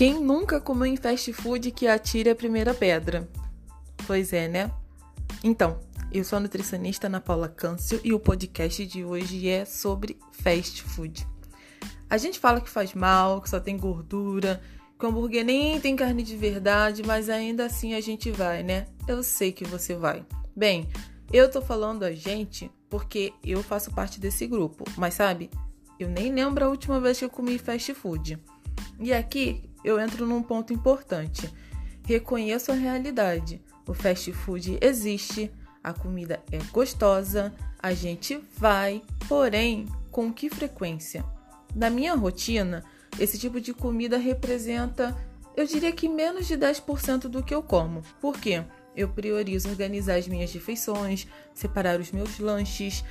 Quem 0.00 0.18
nunca 0.18 0.58
comeu 0.58 0.86
em 0.86 0.96
fast 0.96 1.30
food 1.30 1.70
que 1.72 1.86
atire 1.86 2.30
a 2.30 2.34
primeira 2.34 2.72
pedra? 2.72 3.28
Pois 4.06 4.32
é, 4.32 4.48
né? 4.48 4.70
Então, 5.44 5.78
eu 6.10 6.24
sou 6.24 6.38
a 6.38 6.40
nutricionista 6.40 7.06
Ana 7.06 7.20
Paula 7.20 7.50
Câncio 7.50 8.00
e 8.02 8.10
o 8.14 8.18
podcast 8.18 8.86
de 8.86 9.04
hoje 9.04 9.46
é 9.46 9.66
sobre 9.66 10.18
fast 10.32 10.84
food. 10.84 11.28
A 12.08 12.16
gente 12.16 12.38
fala 12.38 12.62
que 12.62 12.70
faz 12.70 12.94
mal, 12.94 13.42
que 13.42 13.50
só 13.50 13.60
tem 13.60 13.76
gordura, 13.76 14.62
que 14.98 15.04
o 15.04 15.08
hambúrguer 15.10 15.44
nem 15.44 15.78
tem 15.78 15.94
carne 15.94 16.22
de 16.22 16.34
verdade, 16.34 17.02
mas 17.02 17.28
ainda 17.28 17.66
assim 17.66 17.92
a 17.92 18.00
gente 18.00 18.30
vai, 18.30 18.62
né? 18.62 18.86
Eu 19.06 19.22
sei 19.22 19.52
que 19.52 19.66
você 19.66 19.94
vai. 19.94 20.24
Bem, 20.56 20.88
eu 21.30 21.50
tô 21.50 21.60
falando 21.60 22.04
a 22.04 22.12
gente 22.12 22.70
porque 22.88 23.34
eu 23.44 23.62
faço 23.62 23.90
parte 23.90 24.18
desse 24.18 24.46
grupo, 24.46 24.82
mas 24.96 25.12
sabe, 25.12 25.50
eu 25.98 26.08
nem 26.08 26.32
lembro 26.32 26.64
a 26.64 26.68
última 26.70 26.98
vez 26.98 27.18
que 27.18 27.26
eu 27.26 27.28
comi 27.28 27.58
fast 27.58 27.92
food. 27.92 28.38
E 29.00 29.12
aqui 29.12 29.64
eu 29.82 29.98
entro 29.98 30.26
num 30.26 30.42
ponto 30.42 30.72
importante. 30.72 31.52
Reconheço 32.04 32.70
a 32.70 32.74
realidade. 32.74 33.62
O 33.86 33.94
fast 33.94 34.30
food 34.32 34.78
existe, 34.80 35.50
a 35.82 35.92
comida 35.92 36.42
é 36.52 36.58
gostosa, 36.70 37.52
a 37.82 37.94
gente 37.94 38.38
vai, 38.58 39.02
porém, 39.26 39.86
com 40.10 40.32
que 40.32 40.50
frequência? 40.50 41.24
Na 41.74 41.88
minha 41.88 42.14
rotina, 42.14 42.84
esse 43.18 43.38
tipo 43.38 43.60
de 43.60 43.72
comida 43.72 44.18
representa, 44.18 45.16
eu 45.56 45.66
diria 45.66 45.92
que 45.92 46.08
menos 46.08 46.46
de 46.46 46.56
10% 46.56 47.22
do 47.22 47.42
que 47.42 47.54
eu 47.54 47.62
como. 47.62 48.02
Por 48.20 48.38
quê? 48.38 48.62
Eu 48.94 49.08
priorizo 49.08 49.68
organizar 49.68 50.16
as 50.16 50.28
minhas 50.28 50.52
refeições, 50.52 51.26
separar 51.54 51.98
os 51.98 52.12
meus 52.12 52.38
lanches, 52.38 53.02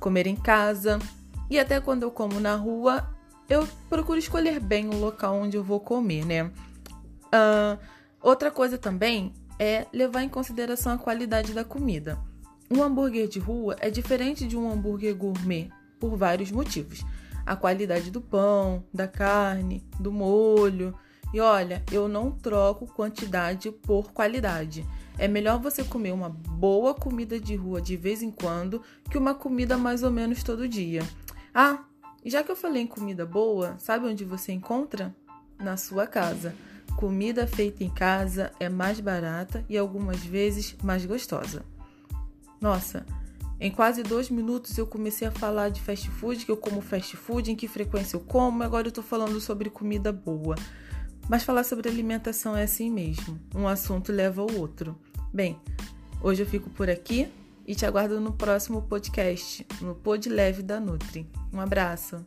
comer 0.00 0.26
em 0.26 0.36
casa. 0.36 0.98
E 1.48 1.58
até 1.58 1.80
quando 1.80 2.02
eu 2.02 2.10
como 2.10 2.40
na 2.40 2.56
rua, 2.56 3.13
eu 3.48 3.68
procuro 3.88 4.18
escolher 4.18 4.60
bem 4.60 4.88
o 4.88 4.98
local 4.98 5.36
onde 5.36 5.56
eu 5.56 5.64
vou 5.64 5.80
comer, 5.80 6.24
né? 6.24 6.44
Uh, 6.44 7.78
outra 8.20 8.50
coisa 8.50 8.78
também 8.78 9.32
é 9.58 9.86
levar 9.92 10.22
em 10.22 10.28
consideração 10.28 10.92
a 10.92 10.98
qualidade 10.98 11.52
da 11.52 11.64
comida. 11.64 12.18
Um 12.70 12.82
hambúrguer 12.82 13.28
de 13.28 13.38
rua 13.38 13.76
é 13.80 13.90
diferente 13.90 14.46
de 14.46 14.56
um 14.56 14.70
hambúrguer 14.70 15.14
gourmet 15.14 15.70
por 16.00 16.16
vários 16.16 16.50
motivos. 16.50 17.04
A 17.44 17.54
qualidade 17.54 18.10
do 18.10 18.20
pão, 18.20 18.84
da 18.92 19.06
carne, 19.06 19.86
do 20.00 20.10
molho. 20.10 20.94
E 21.32 21.40
olha, 21.40 21.82
eu 21.92 22.08
não 22.08 22.30
troco 22.30 22.86
quantidade 22.86 23.70
por 23.70 24.12
qualidade. 24.12 24.86
É 25.18 25.28
melhor 25.28 25.60
você 25.60 25.84
comer 25.84 26.12
uma 26.12 26.28
boa 26.28 26.94
comida 26.94 27.38
de 27.38 27.54
rua 27.54 27.80
de 27.80 27.96
vez 27.96 28.22
em 28.22 28.30
quando 28.30 28.82
que 29.10 29.18
uma 29.18 29.34
comida 29.34 29.76
mais 29.76 30.02
ou 30.02 30.10
menos 30.10 30.42
todo 30.42 30.68
dia. 30.68 31.02
Ah, 31.54 31.84
e 32.24 32.30
já 32.30 32.42
que 32.42 32.50
eu 32.50 32.56
falei 32.56 32.82
em 32.82 32.86
comida 32.86 33.26
boa, 33.26 33.76
sabe 33.78 34.06
onde 34.06 34.24
você 34.24 34.50
encontra? 34.52 35.14
Na 35.58 35.76
sua 35.76 36.06
casa. 36.06 36.54
Comida 36.96 37.46
feita 37.46 37.84
em 37.84 37.90
casa 37.90 38.50
é 38.58 38.68
mais 38.68 38.98
barata 38.98 39.64
e 39.68 39.76
algumas 39.76 40.24
vezes 40.24 40.74
mais 40.82 41.04
gostosa. 41.04 41.64
Nossa, 42.60 43.04
em 43.60 43.70
quase 43.70 44.02
dois 44.02 44.30
minutos 44.30 44.78
eu 44.78 44.86
comecei 44.86 45.28
a 45.28 45.30
falar 45.30 45.68
de 45.68 45.82
fast 45.82 46.08
food, 46.08 46.44
que 46.46 46.50
eu 46.50 46.56
como 46.56 46.80
fast 46.80 47.16
food, 47.16 47.50
em 47.50 47.56
que 47.56 47.68
frequência 47.68 48.16
eu 48.16 48.20
como, 48.20 48.62
agora 48.62 48.88
eu 48.88 48.92
tô 48.92 49.02
falando 49.02 49.40
sobre 49.40 49.68
comida 49.68 50.10
boa. 50.10 50.56
Mas 51.28 51.44
falar 51.44 51.64
sobre 51.64 51.88
alimentação 51.88 52.56
é 52.56 52.62
assim 52.62 52.90
mesmo. 52.90 53.38
Um 53.54 53.68
assunto 53.68 54.12
leva 54.12 54.40
ao 54.40 54.50
outro. 54.54 54.98
Bem, 55.32 55.58
hoje 56.22 56.42
eu 56.42 56.46
fico 56.46 56.70
por 56.70 56.88
aqui 56.88 57.28
e 57.66 57.74
te 57.74 57.86
aguardo 57.86 58.20
no 58.20 58.32
próximo 58.32 58.82
podcast, 58.82 59.66
no 59.80 59.94
Pod 59.94 60.28
Leve 60.28 60.62
da 60.62 60.78
Nutri. 60.78 61.26
Um 61.52 61.60
abraço! 61.60 62.24